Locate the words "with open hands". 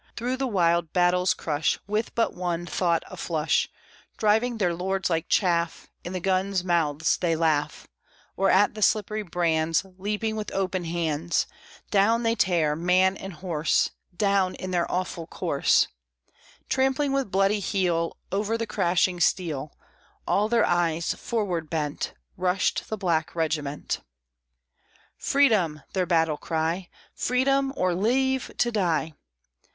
10.35-11.45